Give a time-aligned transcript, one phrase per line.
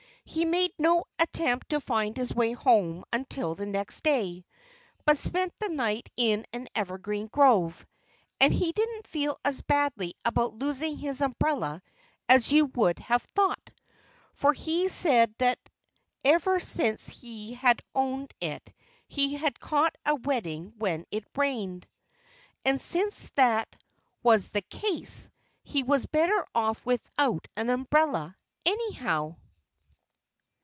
[0.23, 4.45] He made no attempt to find his way home until the next day,
[5.03, 7.85] but spent the night in an evergreen grove.
[8.39, 11.81] And he didn't feel as badly about losing his umbrella
[12.29, 13.71] as you would have thought,
[14.33, 15.59] for he said that
[16.23, 18.73] ever since he had owned it
[19.09, 21.85] he had caught a wetting when it rained.
[22.63, 23.75] And since that
[24.23, 25.29] was the case,
[25.63, 29.35] he was better off without an umbrella, anyhow.